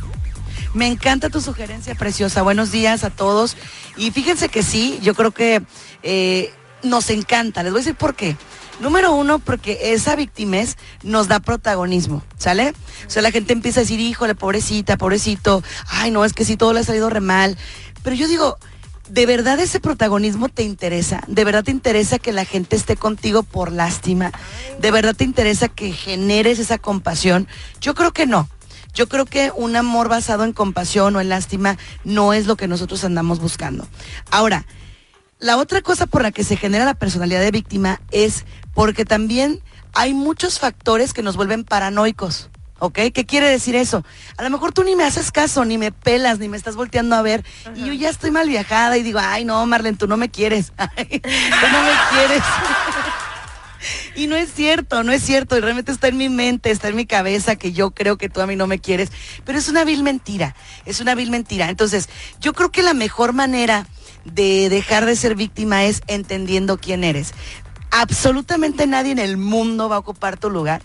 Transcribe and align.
Me 0.75 0.87
encanta 0.87 1.29
tu 1.29 1.41
sugerencia 1.41 1.95
preciosa. 1.95 2.43
Buenos 2.43 2.73
días 2.73 3.05
a 3.05 3.11
todos. 3.11 3.57
Y 3.97 4.11
fíjense 4.11 4.49
que 4.49 4.63
sí, 4.63 4.99
yo 5.03 5.15
creo 5.15 5.31
que 5.31 5.63
eh, 6.03 6.53
nos 6.83 7.11
encanta. 7.11 7.63
Les 7.63 7.73
voy 7.73 7.81
a 7.81 7.85
decir 7.85 7.97
por 7.97 8.15
qué. 8.15 8.37
Número 8.81 9.13
uno, 9.13 9.39
porque 9.39 9.93
esa 9.93 10.17
victimez 10.17 10.77
nos 11.03 11.29
da 11.29 11.41
protagonismo, 11.41 12.23
¿sale? 12.39 12.73
O 13.07 13.11
sea, 13.11 13.23
la 13.23 13.31
gente 13.31 13.53
empieza 13.53 13.81
a 13.81 13.85
decir, 13.85 14.01
híjole, 14.01 14.35
pobrecita, 14.35 14.97
pobrecito, 14.97 15.63
ay, 15.87 16.11
no, 16.11 16.25
es 16.25 16.33
que 16.33 16.45
sí, 16.45 16.57
todo 16.57 16.73
le 16.73 16.81
ha 16.81 16.85
salido 16.85 17.11
re 17.11 17.21
mal. 17.21 17.57
Pero 18.03 18.17
yo 18.17 18.27
digo, 18.27 18.59
¿de 19.09 19.27
verdad 19.27 19.61
ese 19.61 19.79
protagonismo 19.79 20.49
te 20.49 20.63
interesa? 20.63 21.23
¿De 21.29 21.45
verdad 21.45 21.65
te 21.65 21.71
interesa 21.71 22.19
que 22.19 22.33
la 22.33 22.45
gente 22.45 22.75
esté 22.75 22.97
contigo 22.97 23.43
por 23.43 23.71
lástima? 23.71 24.33
¿De 24.81 24.91
verdad 24.91 25.15
te 25.15 25.25
interesa 25.25 25.69
que 25.69 25.93
generes 25.93 26.59
esa 26.59 26.79
compasión? 26.79 27.47
Yo 27.81 27.95
creo 27.95 28.13
que 28.13 28.27
no. 28.27 28.49
Yo 28.95 29.09
creo 29.09 29.25
que 29.25 29.53
un 29.55 29.77
amor 29.77 30.09
basado 30.09 30.45
en 30.45 30.53
compasión 30.53 31.17
o 31.17 31.21
en 31.21 31.29
lástima 31.29 31.79
no 32.05 32.33
es 32.33 32.47
lo 32.47 32.57
que 32.57 32.69
nosotros 32.69 33.05
andamos 33.05 33.39
buscando. 33.41 33.87
Ahora, 34.31 34.67
la 35.43 35.57
otra 35.57 35.83
cosa 35.83 36.07
por 36.07 36.23
la 36.23 36.31
que 36.31 36.45
se 36.45 36.57
genera 36.57 36.85
la 36.85 36.95
personalidad 36.95 37.41
de 37.41 37.51
víctima 37.51 38.01
es 38.13 38.45
porque 38.75 39.05
también 39.05 39.61
hay 39.93 40.15
muchos 40.15 40.61
factores 40.61 41.13
que 41.13 41.23
nos 41.23 41.37
vuelven 41.37 41.65
paranoicos. 41.65 42.49
¿Ok? 42.79 42.99
¿Qué 43.15 43.27
quiere 43.27 43.49
decir 43.49 43.77
eso? 43.77 44.05
A 44.37 44.43
lo 44.43 44.51
mejor 44.51 44.73
tú 44.73 44.83
ni 44.83 44.97
me 44.97 45.05
haces 45.05 45.31
caso, 45.31 45.65
ni 45.65 45.79
me 45.79 45.93
pelas, 45.93 46.41
ni 46.41 46.49
me 46.49 46.57
estás 46.57 46.75
volteando 46.75 47.15
a 47.15 47.23
ver. 47.23 47.45
Y 47.77 47.85
yo 47.85 47.93
ya 47.93 48.09
estoy 48.09 48.33
mal 48.33 48.49
viajada 48.49 48.97
y 48.97 49.05
digo, 49.05 49.21
ay, 49.23 49.45
no, 49.45 49.65
Marlene, 49.67 49.97
tú 49.97 50.09
no 50.09 50.17
me 50.17 50.31
quieres. 50.31 50.73
Ay, 50.77 51.21
tú 51.21 51.67
no 51.73 51.83
me 51.83 51.93
quieres. 52.11 52.43
Y 54.15 54.29
no 54.29 54.37
es 54.37 54.53
cierto, 54.53 55.03
no 55.03 55.11
es 55.11 55.23
cierto. 55.23 55.57
Y 55.57 55.61
realmente 55.61 55.91
está 55.91 56.07
en 56.07 56.17
mi 56.17 56.29
mente, 56.29 56.71
está 56.71 56.89
en 56.89 56.95
mi 56.95 57.07
cabeza 57.07 57.57
que 57.57 57.73
yo 57.73 57.91
creo 57.91 58.17
que 58.17 58.29
tú 58.29 58.41
a 58.41 58.47
mí 58.47 58.55
no 58.55 58.69
me 58.69 58.79
quieres. 58.79 59.11
Pero 59.45 59.59
es 59.59 59.69
una 59.69 59.85
vil 59.85 60.05
mentira, 60.05 60.55
es 60.85 61.01
una 61.01 61.17
vil 61.17 61.31
mentira. 61.31 61.69
Entonces, 61.69 62.09
yo 62.41 62.53
creo 62.53 62.71
que 62.71 62.83
la 62.83 62.95
mejor 62.95 63.33
manera 63.33 63.87
de 64.25 64.69
dejar 64.69 65.07
de 65.07 65.17
ser 65.17 65.35
víctima 65.35 65.85
es 65.85 66.03
entendiendo 66.07 66.79
quién 66.79 67.05
eres. 67.05 67.33
Absolutamente 67.91 68.87
nadie 68.87 69.13
en 69.13 69.19
el 69.19 69.37
mundo 69.37 69.89
va 69.89 69.97
a 69.97 70.01
ocupar 70.01 70.39
tu 70.39 70.51
lugar. 70.51 70.83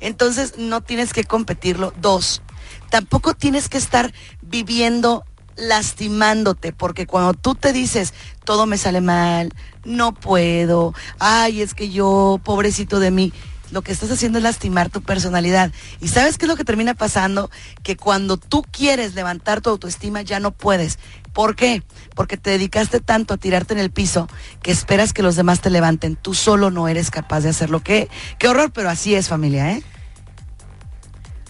Entonces, 0.00 0.58
no 0.58 0.80
tienes 0.80 1.12
que 1.12 1.24
competirlo. 1.24 1.92
Dos, 2.00 2.42
tampoco 2.90 3.34
tienes 3.34 3.68
que 3.68 3.78
estar 3.78 4.12
viviendo 4.42 5.24
lastimándote, 5.56 6.72
porque 6.72 7.06
cuando 7.06 7.34
tú 7.34 7.54
te 7.54 7.72
dices, 7.72 8.12
todo 8.44 8.66
me 8.66 8.78
sale 8.78 9.00
mal, 9.00 9.52
no 9.84 10.12
puedo, 10.12 10.94
ay, 11.18 11.62
es 11.62 11.74
que 11.74 11.88
yo, 11.88 12.40
pobrecito 12.44 13.00
de 13.00 13.10
mí, 13.10 13.32
lo 13.76 13.82
que 13.82 13.92
estás 13.92 14.10
haciendo 14.10 14.38
es 14.38 14.42
lastimar 14.42 14.88
tu 14.88 15.02
personalidad. 15.02 15.70
¿Y 16.00 16.08
sabes 16.08 16.38
qué 16.38 16.46
es 16.46 16.48
lo 16.48 16.56
que 16.56 16.64
termina 16.64 16.94
pasando? 16.94 17.50
Que 17.82 17.94
cuando 17.94 18.38
tú 18.38 18.62
quieres 18.62 19.14
levantar 19.14 19.60
tu 19.60 19.68
autoestima 19.68 20.22
ya 20.22 20.40
no 20.40 20.50
puedes. 20.50 20.98
¿Por 21.34 21.56
qué? 21.56 21.82
Porque 22.14 22.38
te 22.38 22.48
dedicaste 22.48 23.00
tanto 23.00 23.34
a 23.34 23.36
tirarte 23.36 23.74
en 23.74 23.80
el 23.80 23.90
piso 23.90 24.28
que 24.62 24.70
esperas 24.70 25.12
que 25.12 25.22
los 25.22 25.36
demás 25.36 25.60
te 25.60 25.68
levanten. 25.68 26.16
Tú 26.16 26.32
solo 26.32 26.70
no 26.70 26.88
eres 26.88 27.10
capaz 27.10 27.40
de 27.40 27.50
hacerlo. 27.50 27.80
Qué, 27.80 28.08
qué 28.38 28.48
horror, 28.48 28.72
pero 28.72 28.88
así 28.88 29.14
es 29.14 29.28
familia, 29.28 29.72
¿eh? 29.72 29.82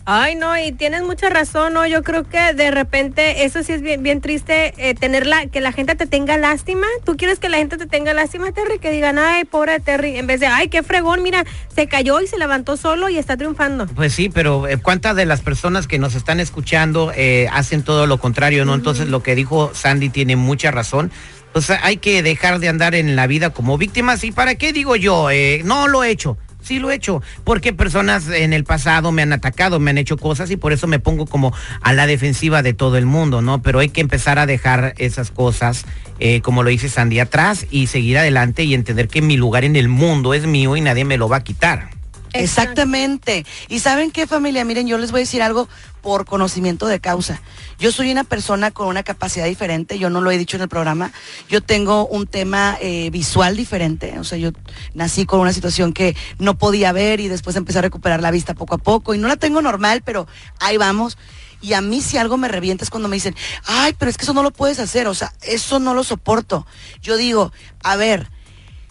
Ay, 0.08 0.36
no, 0.36 0.56
y 0.56 0.70
tienes 0.70 1.02
mucha 1.02 1.28
razón, 1.30 1.72
¿no? 1.72 1.84
Yo 1.84 2.04
creo 2.04 2.22
que 2.22 2.54
de 2.54 2.70
repente 2.70 3.44
eso 3.44 3.64
sí 3.64 3.72
es 3.72 3.82
bien, 3.82 4.04
bien 4.04 4.20
triste, 4.20 4.72
eh, 4.78 4.94
tenerla, 4.94 5.48
que 5.48 5.60
la 5.60 5.72
gente 5.72 5.96
te 5.96 6.06
tenga 6.06 6.38
lástima. 6.38 6.86
¿Tú 7.04 7.16
quieres 7.16 7.40
que 7.40 7.48
la 7.48 7.56
gente 7.56 7.76
te 7.76 7.86
tenga 7.86 8.14
lástima, 8.14 8.52
Terry? 8.52 8.78
Que 8.78 8.92
digan, 8.92 9.18
ay, 9.18 9.44
pobre 9.46 9.80
Terry, 9.80 10.16
en 10.16 10.28
vez 10.28 10.38
de, 10.38 10.46
ay, 10.46 10.68
qué 10.68 10.84
fregón, 10.84 11.24
mira, 11.24 11.44
se 11.74 11.88
cayó 11.88 12.20
y 12.20 12.28
se 12.28 12.38
levantó 12.38 12.76
solo 12.76 13.08
y 13.08 13.18
está 13.18 13.36
triunfando. 13.36 13.88
Pues 13.88 14.12
sí, 14.12 14.28
pero 14.28 14.68
eh, 14.68 14.76
¿cuántas 14.76 15.16
de 15.16 15.26
las 15.26 15.40
personas 15.40 15.88
que 15.88 15.98
nos 15.98 16.14
están 16.14 16.38
escuchando 16.38 17.10
eh, 17.16 17.48
hacen 17.52 17.82
todo 17.82 18.06
lo 18.06 18.18
contrario, 18.18 18.64
no? 18.64 18.74
Entonces 18.74 19.08
lo 19.08 19.24
que 19.24 19.34
dijo 19.34 19.72
Sandy 19.74 20.08
tiene 20.08 20.36
mucha 20.36 20.70
razón. 20.70 21.10
O 21.52 21.60
sea, 21.60 21.80
hay 21.82 21.96
que 21.96 22.22
dejar 22.22 22.60
de 22.60 22.68
andar 22.68 22.94
en 22.94 23.16
la 23.16 23.26
vida 23.26 23.50
como 23.50 23.76
víctimas. 23.76 24.22
¿Y 24.22 24.30
para 24.30 24.54
qué 24.54 24.72
digo 24.72 24.94
yo? 24.94 25.30
No 25.64 25.88
lo 25.88 26.04
he 26.04 26.10
hecho. 26.10 26.36
Sí 26.66 26.80
lo 26.80 26.90
he 26.90 26.96
hecho, 26.96 27.22
porque 27.44 27.72
personas 27.72 28.26
en 28.28 28.52
el 28.52 28.64
pasado 28.64 29.12
me 29.12 29.22
han 29.22 29.32
atacado, 29.32 29.78
me 29.78 29.92
han 29.92 29.98
hecho 29.98 30.16
cosas 30.16 30.50
y 30.50 30.56
por 30.56 30.72
eso 30.72 30.88
me 30.88 30.98
pongo 30.98 31.24
como 31.24 31.54
a 31.80 31.92
la 31.92 32.08
defensiva 32.08 32.60
de 32.64 32.72
todo 32.72 32.96
el 32.96 33.06
mundo, 33.06 33.40
¿no? 33.40 33.62
Pero 33.62 33.78
hay 33.78 33.88
que 33.88 34.00
empezar 34.00 34.40
a 34.40 34.46
dejar 34.46 34.92
esas 34.98 35.30
cosas, 35.30 35.84
eh, 36.18 36.40
como 36.40 36.64
lo 36.64 36.70
dice 36.70 36.88
Sandy, 36.88 37.20
atrás 37.20 37.68
y 37.70 37.86
seguir 37.86 38.18
adelante 38.18 38.64
y 38.64 38.74
entender 38.74 39.06
que 39.06 39.22
mi 39.22 39.36
lugar 39.36 39.62
en 39.62 39.76
el 39.76 39.86
mundo 39.86 40.34
es 40.34 40.44
mío 40.44 40.76
y 40.76 40.80
nadie 40.80 41.04
me 41.04 41.18
lo 41.18 41.28
va 41.28 41.36
a 41.36 41.44
quitar. 41.44 41.95
Exactamente. 42.42 43.44
Y 43.68 43.80
saben 43.80 44.10
qué 44.10 44.26
familia, 44.26 44.64
miren, 44.64 44.86
yo 44.86 44.98
les 44.98 45.10
voy 45.10 45.20
a 45.20 45.22
decir 45.22 45.42
algo 45.42 45.68
por 46.02 46.24
conocimiento 46.24 46.86
de 46.86 47.00
causa. 47.00 47.42
Yo 47.78 47.90
soy 47.90 48.12
una 48.12 48.22
persona 48.22 48.70
con 48.70 48.86
una 48.86 49.02
capacidad 49.02 49.46
diferente, 49.46 49.98
yo 49.98 50.08
no 50.08 50.20
lo 50.20 50.30
he 50.30 50.38
dicho 50.38 50.56
en 50.56 50.62
el 50.62 50.68
programa, 50.68 51.10
yo 51.48 51.62
tengo 51.62 52.06
un 52.06 52.28
tema 52.28 52.78
eh, 52.80 53.10
visual 53.10 53.56
diferente, 53.56 54.18
o 54.18 54.24
sea, 54.24 54.38
yo 54.38 54.50
nací 54.94 55.26
con 55.26 55.40
una 55.40 55.52
situación 55.52 55.92
que 55.92 56.16
no 56.38 56.56
podía 56.56 56.92
ver 56.92 57.18
y 57.18 57.26
después 57.26 57.56
empecé 57.56 57.80
a 57.80 57.82
recuperar 57.82 58.22
la 58.22 58.30
vista 58.30 58.54
poco 58.54 58.76
a 58.76 58.78
poco 58.78 59.14
y 59.14 59.18
no 59.18 59.26
la 59.26 59.36
tengo 59.36 59.60
normal, 59.62 60.02
pero 60.04 60.28
ahí 60.60 60.76
vamos. 60.76 61.18
Y 61.60 61.72
a 61.72 61.80
mí 61.80 62.00
si 62.00 62.18
algo 62.18 62.36
me 62.36 62.46
revienta 62.46 62.84
es 62.84 62.90
cuando 62.90 63.08
me 63.08 63.16
dicen, 63.16 63.34
ay, 63.64 63.94
pero 63.98 64.08
es 64.08 64.16
que 64.16 64.22
eso 64.22 64.34
no 64.34 64.44
lo 64.44 64.52
puedes 64.52 64.78
hacer, 64.78 65.08
o 65.08 65.14
sea, 65.14 65.32
eso 65.42 65.80
no 65.80 65.92
lo 65.94 66.04
soporto. 66.04 66.66
Yo 67.02 67.16
digo, 67.16 67.52
a 67.82 67.96
ver, 67.96 68.30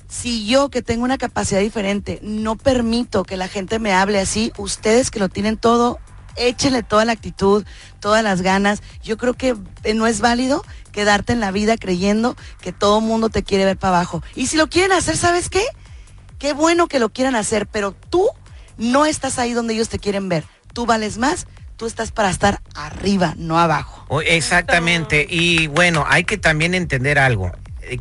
si 0.08 0.46
yo 0.46 0.70
que 0.70 0.82
tengo 0.82 1.04
una 1.04 1.18
capacidad 1.18 1.60
diferente 1.60 2.20
no 2.22 2.56
permito 2.56 3.24
que 3.24 3.38
la 3.38 3.48
gente 3.48 3.80
me 3.80 3.94
hable 3.94 4.20
así, 4.20 4.52
ustedes 4.58 5.12
que 5.12 5.20
lo 5.20 5.30
tienen 5.30 5.58
todo, 5.58 6.00
échenle 6.36 6.84
toda 6.84 7.06
la 7.06 7.14
actitud, 7.14 7.66
todas 8.00 8.24
las 8.24 8.42
ganas. 8.42 8.82
Yo 9.04 9.18
creo 9.18 9.34
que 9.34 9.56
eh, 9.84 9.94
no 9.94 10.08
es 10.08 10.22
válido 10.22 10.64
quedarte 10.92 11.34
en 11.34 11.40
la 11.40 11.52
vida 11.52 11.78
creyendo 11.78 12.36
que 12.62 12.72
todo 12.72 13.00
el 13.00 13.06
mundo 13.06 13.30
te 13.30 13.44
quiere 13.44 13.66
ver 13.66 13.78
para 13.78 13.98
abajo. 13.98 14.24
Y 14.36 14.48
si 14.48 14.58
lo 14.58 14.68
quieren 14.68 14.92
hacer, 14.92 15.18
¿sabes 15.18 15.50
qué? 15.50 15.64
Qué 16.40 16.54
bueno 16.54 16.88
que 16.88 17.00
lo 17.00 17.10
quieran 17.10 17.36
hacer, 17.36 17.68
pero 17.68 17.94
tú 17.94 18.30
no 18.78 19.06
estás 19.06 19.40
ahí 19.40 19.54
donde 19.54 19.74
ellos 19.74 19.90
te 19.90 20.00
quieren 20.00 20.30
ver. 20.30 20.44
Tú 20.74 20.86
vales 20.86 21.18
más, 21.18 21.48
tú 21.78 21.86
estás 21.86 22.12
para 22.12 22.30
estar 22.30 22.62
arriba, 22.76 23.34
no 23.38 23.58
abajo. 23.60 24.06
Exactamente. 24.22 25.26
Y 25.30 25.68
bueno, 25.68 26.06
hay 26.08 26.26
que 26.26 26.38
también 26.38 26.74
entender 26.74 27.20
algo. 27.20 27.52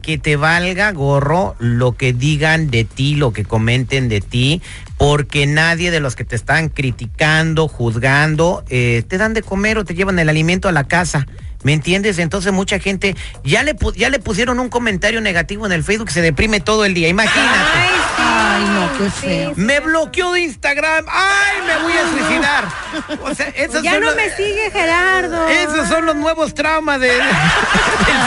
Que 0.02 0.18
te 0.18 0.36
valga 0.36 0.92
gorro 0.92 1.56
lo 1.58 1.92
que 1.92 2.12
digan 2.12 2.70
de 2.70 2.84
ti, 2.84 3.14
lo 3.14 3.32
que 3.32 3.44
comenten 3.44 4.08
de 4.08 4.20
ti, 4.20 4.62
porque 4.96 5.46
nadie 5.46 5.90
de 5.90 6.00
los 6.00 6.16
que 6.16 6.24
te 6.24 6.36
están 6.36 6.68
criticando, 6.68 7.68
juzgando, 7.68 8.64
eh, 8.68 9.02
te 9.06 9.18
dan 9.18 9.34
de 9.34 9.42
comer 9.42 9.78
o 9.78 9.84
te 9.84 9.94
llevan 9.94 10.18
el 10.18 10.28
alimento 10.28 10.68
a 10.68 10.72
la 10.72 10.84
casa. 10.84 11.26
¿Me 11.62 11.72
entiendes? 11.72 12.18
Entonces 12.18 12.52
mucha 12.52 12.78
gente 12.78 13.16
ya 13.42 13.62
le, 13.62 13.74
ya 13.96 14.10
le 14.10 14.18
pusieron 14.18 14.60
un 14.60 14.68
comentario 14.68 15.20
negativo 15.20 15.64
en 15.64 15.72
el 15.72 15.82
Facebook, 15.82 16.10
se 16.10 16.20
deprime 16.20 16.60
todo 16.60 16.84
el 16.84 16.92
día. 16.92 17.08
Imagínate. 17.08 17.93
Ay, 18.46 18.64
no, 18.64 18.98
qué 18.98 19.10
feo. 19.10 19.52
Me 19.56 19.80
bloqueó 19.80 20.32
de 20.32 20.40
Instagram. 20.42 21.04
¡Ay, 21.08 21.62
me 21.66 21.82
voy 21.82 21.92
a 21.92 22.10
suicidar! 22.10 22.68
O 23.22 23.34
sea, 23.34 23.48
esos 23.48 23.82
Ya 23.82 23.92
son 23.92 24.00
no 24.00 24.06
los- 24.08 24.16
me 24.16 24.30
sigue 24.36 24.70
Gerardo. 24.70 25.48
Esos 25.48 25.88
son 25.88 26.06
los 26.06 26.14
nuevos 26.16 26.54
traumas 26.54 27.00
de- 27.00 27.08
del 27.08 27.20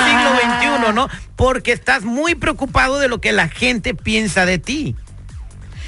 siglo 0.06 0.80
XXI, 0.88 0.94
¿no? 0.94 1.08
Porque 1.36 1.72
estás 1.72 2.04
muy 2.04 2.36
preocupado 2.36 3.00
de 3.00 3.08
lo 3.08 3.22
que 3.22 3.32
la 3.32 3.48
gente 3.50 3.94
piensa 3.94 4.46
de 4.46 4.58
ti. 4.58 4.96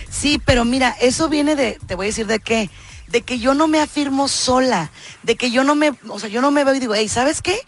Sí, 0.10 0.42
pero 0.44 0.66
mira, 0.66 0.96
eso 1.02 1.30
viene 1.30 1.56
de, 1.56 1.78
te 1.88 1.96
voy 1.96 2.08
a 2.08 2.10
decir 2.10 2.26
de 2.28 2.40
qué, 2.40 2.70
de 3.08 3.22
que 3.22 3.40
yo 3.40 3.54
no 3.54 3.68
me 3.68 3.80
afirmo 3.80 4.28
sola, 4.28 4.90
de 5.24 5.36
que 5.36 5.52
yo 5.52 5.64
no 5.64 5.76
me, 5.76 5.94
o 6.08 6.20
sea, 6.20 6.30
yo 6.30 6.42
no 6.42 6.52
me 6.52 6.64
veo 6.64 6.76
y 6.76 6.80
digo, 6.80 6.96
hey, 6.96 7.08
¿sabes 7.08 7.42
qué? 7.42 7.60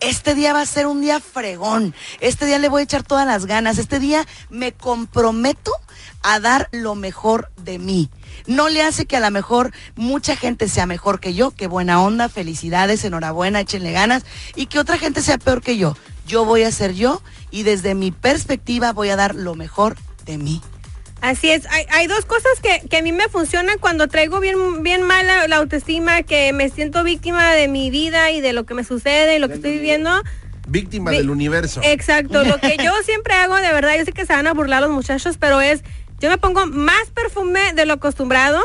Este 0.00 0.34
día 0.34 0.54
va 0.54 0.62
a 0.62 0.66
ser 0.66 0.86
un 0.86 1.02
día 1.02 1.20
fregón, 1.20 1.94
este 2.20 2.46
día 2.46 2.58
le 2.58 2.70
voy 2.70 2.80
a 2.80 2.84
echar 2.84 3.02
todas 3.02 3.26
las 3.26 3.44
ganas, 3.44 3.76
este 3.76 4.00
día 4.00 4.26
me 4.48 4.72
comprometo 4.72 5.72
a 6.22 6.40
dar 6.40 6.68
lo 6.72 6.94
mejor 6.94 7.50
de 7.62 7.78
mí. 7.78 8.08
No 8.46 8.70
le 8.70 8.82
hace 8.82 9.04
que 9.04 9.18
a 9.18 9.20
lo 9.20 9.30
mejor 9.30 9.72
mucha 9.96 10.36
gente 10.36 10.68
sea 10.68 10.86
mejor 10.86 11.20
que 11.20 11.34
yo, 11.34 11.50
que 11.50 11.66
buena 11.66 12.02
onda, 12.02 12.30
felicidades, 12.30 13.04
enhorabuena, 13.04 13.60
échenle 13.60 13.92
ganas, 13.92 14.24
y 14.56 14.66
que 14.66 14.78
otra 14.78 14.96
gente 14.96 15.20
sea 15.20 15.36
peor 15.36 15.60
que 15.60 15.76
yo. 15.76 15.94
Yo 16.26 16.46
voy 16.46 16.62
a 16.62 16.72
ser 16.72 16.94
yo 16.94 17.20
y 17.50 17.64
desde 17.64 17.94
mi 17.94 18.10
perspectiva 18.10 18.92
voy 18.92 19.10
a 19.10 19.16
dar 19.16 19.34
lo 19.34 19.54
mejor 19.54 19.96
de 20.24 20.38
mí. 20.38 20.62
Así 21.22 21.50
es, 21.50 21.66
hay, 21.70 21.84
hay 21.90 22.06
dos 22.06 22.24
cosas 22.24 22.50
que, 22.62 22.88
que 22.88 22.96
a 22.98 23.02
mí 23.02 23.12
me 23.12 23.28
funcionan 23.28 23.78
cuando 23.78 24.08
traigo 24.08 24.40
bien, 24.40 24.82
bien 24.82 25.02
mala 25.02 25.46
la 25.48 25.56
autoestima, 25.56 26.22
que 26.22 26.52
me 26.54 26.70
siento 26.70 27.04
víctima 27.04 27.52
de 27.52 27.68
mi 27.68 27.90
vida 27.90 28.30
y 28.30 28.40
de 28.40 28.52
lo 28.54 28.64
que 28.64 28.72
me 28.74 28.84
sucede 28.84 29.36
y 29.36 29.38
lo 29.38 29.48
que 29.48 29.54
estoy 29.54 29.72
viviendo. 29.72 30.10
Víctima 30.66 31.10
Vi- 31.10 31.18
del 31.18 31.30
universo. 31.30 31.80
Exacto, 31.84 32.42
lo 32.44 32.58
que 32.58 32.76
yo 32.82 32.92
siempre 33.04 33.34
hago, 33.34 33.56
de 33.56 33.72
verdad, 33.72 33.96
yo 33.98 34.04
sé 34.04 34.12
que 34.12 34.24
se 34.24 34.32
van 34.32 34.46
a 34.46 34.54
burlar 34.54 34.80
los 34.80 34.90
muchachos, 34.90 35.36
pero 35.38 35.60
es, 35.60 35.82
yo 36.20 36.30
me 36.30 36.38
pongo 36.38 36.66
más 36.66 37.10
perfume 37.14 37.74
de 37.74 37.84
lo 37.86 37.94
acostumbrado, 37.94 38.60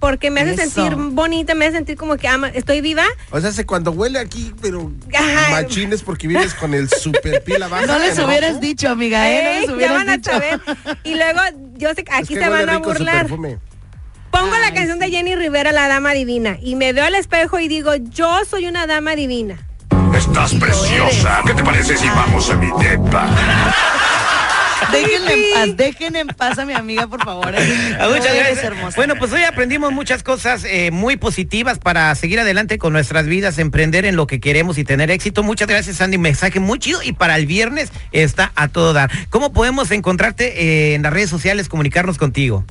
porque 0.00 0.30
me 0.30 0.40
hace 0.42 0.54
Eso. 0.54 0.70
sentir 0.70 0.94
bonita, 0.96 1.54
me 1.54 1.66
hace 1.66 1.76
sentir 1.76 1.96
como 1.96 2.16
que 2.16 2.28
ama- 2.28 2.48
estoy 2.48 2.80
viva. 2.80 3.04
O 3.30 3.40
sea, 3.40 3.50
hace 3.50 3.66
cuando 3.66 3.90
huele 3.90 4.18
aquí, 4.18 4.52
pero 4.62 4.92
Ajá. 5.14 5.50
machines 5.62 6.02
porque 6.02 6.28
vienes 6.28 6.54
con 6.54 6.74
el 6.74 6.88
super 6.88 7.42
pila 7.42 7.68
baja. 7.68 7.86
No 7.86 7.98
les 7.98 8.18
hubieras 8.18 8.50
rojo. 8.50 8.60
dicho, 8.60 8.88
amiga, 8.88 9.30
¿eh? 9.30 9.42
No 9.42 9.50
les 9.60 9.66
ya 9.68 9.74
hubieras 9.74 9.96
van 9.96 10.08
a 10.08 10.16
dicho. 10.16 10.30
saber. 10.30 10.60
Y 11.04 11.14
luego, 11.14 11.40
yo 11.74 11.88
sé 11.94 12.04
que 12.04 12.12
Es 12.12 12.18
aquí 12.18 12.34
que 12.34 12.40
se 12.40 12.48
van 12.48 12.68
a 12.70 12.78
burlar. 12.78 13.26
Pongo 14.30 14.56
la 14.58 14.72
canción 14.74 14.98
de. 14.98 15.10
Jenny 15.10 15.34
Rivera, 15.36 15.72
La 15.72 15.88
Dama 15.88 16.12
Divina, 16.12 16.58
y 16.60 16.76
me 16.76 16.92
veo 16.92 17.04
al 17.06 17.14
espejo 17.14 17.58
y 17.58 17.66
digo, 17.66 17.94
yo 17.96 18.44
soy 18.48 18.66
una 18.66 18.86
dama 18.86 19.16
divina. 19.16 19.58
Estás 20.14 20.54
preciosa. 20.54 21.40
¿Qué 21.46 21.54
te 21.54 21.64
parece 21.64 21.96
si 21.96 22.06
vamos 22.08 22.48
a 22.50 22.54
mi 22.56 22.66
depa? 22.82 23.26
Déjenle 24.92 25.32
en 25.32 25.54
paz, 25.54 25.76
déjenle 25.76 26.20
en 26.20 26.26
paz 26.28 26.58
a 26.58 26.64
mi 26.64 26.72
amiga, 26.72 27.06
por 27.06 27.22
favor. 27.24 27.54
¿eh? 27.54 27.96
Ah, 28.00 28.08
Muchas 28.08 28.34
gracias. 28.34 28.64
hermosa. 28.64 28.96
Bueno, 28.96 29.14
pues 29.16 29.32
hoy 29.32 29.42
aprendimos 29.42 29.92
muchas 29.92 30.22
cosas 30.22 30.64
eh, 30.64 30.90
muy 30.90 31.16
positivas 31.16 31.78
para 31.78 32.14
seguir 32.14 32.40
adelante 32.40 32.78
con 32.78 32.92
nuestras 32.92 33.26
vidas, 33.26 33.58
emprender 33.58 34.04
en 34.04 34.16
lo 34.16 34.26
que 34.26 34.40
queremos 34.40 34.78
y 34.78 34.84
tener 34.84 35.10
éxito. 35.10 35.42
Muchas 35.42 35.68
gracias, 35.68 35.96
Sandy. 35.96 36.18
Mensaje 36.18 36.60
muy 36.60 36.78
chido. 36.78 37.02
Y 37.02 37.12
para 37.12 37.36
el 37.36 37.46
viernes 37.46 37.90
está 38.12 38.52
a 38.54 38.68
todo 38.68 38.92
dar. 38.92 39.10
¿Cómo 39.30 39.52
podemos 39.52 39.90
encontrarte 39.90 40.62
eh, 40.62 40.94
en 40.94 41.02
las 41.02 41.12
redes 41.12 41.30
sociales, 41.30 41.68
comunicarnos 41.68 42.18
contigo? 42.18 42.64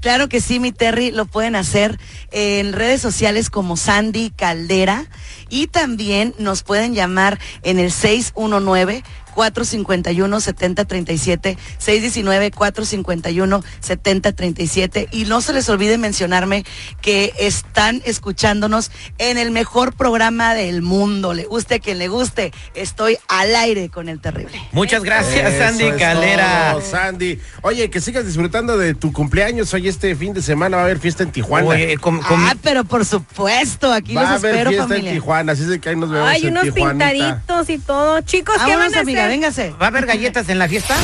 Claro 0.00 0.28
que 0.28 0.40
sí, 0.40 0.60
mi 0.60 0.72
Terry, 0.72 1.10
lo 1.10 1.26
pueden 1.26 1.56
hacer 1.56 1.98
en 2.30 2.72
redes 2.72 3.00
sociales 3.00 3.48
como 3.50 3.76
Sandy 3.76 4.30
Caldera 4.30 5.06
y 5.48 5.66
también 5.66 6.34
nos 6.38 6.62
pueden 6.62 6.94
llamar 6.94 7.38
en 7.62 7.78
el 7.78 7.90
619 7.90 9.02
451 9.34 10.40
7037 10.40 11.58
619 11.78 12.50
451 12.50 13.62
7037 13.80 15.08
y 15.12 15.24
no 15.24 15.40
se 15.40 15.52
les 15.52 15.68
olvide 15.68 15.98
mencionarme 15.98 16.64
que 17.00 17.32
están 17.38 18.02
escuchándonos 18.04 18.90
en 19.18 19.38
el 19.38 19.50
mejor 19.50 19.94
programa 19.94 20.54
del 20.54 20.82
mundo. 20.82 21.34
Le 21.34 21.44
guste 21.44 21.76
a 21.76 21.78
quien 21.78 21.98
le 21.98 22.08
guste, 22.08 22.52
estoy 22.74 23.18
al 23.28 23.54
aire 23.56 23.88
con 23.88 24.08
el 24.08 24.20
terrible. 24.20 24.60
Muchas 24.72 25.02
gracias, 25.02 25.52
Eso 25.54 25.64
Sandy 25.64 25.98
Calera. 25.98 26.72
todo, 26.72 26.82
Sandy. 26.82 27.38
Oye, 27.62 27.90
que 27.90 28.00
sigas 28.00 28.26
disfrutando 28.26 28.76
de 28.78 28.94
tu 28.94 29.12
cumpleaños. 29.12 29.72
Hoy 29.74 29.88
este 29.88 30.14
fin 30.16 30.32
de 30.34 30.42
semana 30.42 30.76
va 30.76 30.82
a 30.82 30.86
haber 30.86 30.98
fiesta 30.98 31.22
en 31.22 31.32
Tijuana. 31.32 31.68
Oye, 31.68 31.96
com- 31.98 32.20
com- 32.22 32.44
Ah, 32.48 32.54
pero 32.62 32.84
por 32.84 33.04
supuesto, 33.04 33.92
aquí 33.92 34.14
va 34.14 34.22
a 34.22 34.32
los 34.32 34.40
haber 34.44 34.52
espero, 34.54 34.70
fiesta 34.70 34.88
familia. 34.88 35.10
en 35.10 35.16
Tijuana, 35.16 35.52
así 35.52 35.62
es 35.62 35.68
de 35.68 35.80
que 35.80 35.88
ahí 35.90 35.96
nos 35.96 36.10
vemos 36.10 36.28
Hay 36.28 36.42
en 36.46 36.50
unos 36.52 36.62
Tijuanita. 36.74 37.10
pintaditos 37.10 37.70
y 37.70 37.78
todo. 37.78 38.20
Chicos, 38.22 38.54
¿qué 38.56 38.60
van 38.62 38.70
Vámonos, 38.78 38.96
a 38.96 39.00
amiga, 39.00 39.27
véngase. 39.28 39.74
¿Va 39.80 39.86
a 39.86 39.88
haber 39.88 40.06
galletas 40.06 40.48
en 40.48 40.58
la 40.58 40.68
fiesta? 40.68 40.94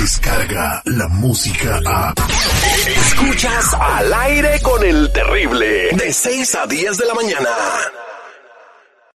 Descarga 0.00 0.82
la 0.86 1.08
música 1.08 1.80
a. 1.86 2.14
Escuchas 2.86 3.74
al 3.74 4.12
aire 4.12 4.60
con 4.62 4.82
el 4.84 5.12
terrible. 5.12 5.90
De 5.92 6.12
6 6.12 6.54
a 6.54 6.66
10 6.66 6.96
de 6.96 7.06
la 7.06 7.14
mañana. 7.14 7.50